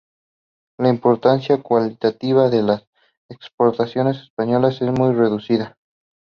[0.79, 2.87] La importancia cuantitativa de las
[3.29, 5.77] exportaciones españolas es muy reducida.